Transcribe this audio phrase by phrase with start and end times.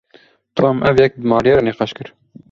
[0.57, 2.07] Tom ev yek bi Maryê re nîqaş kir.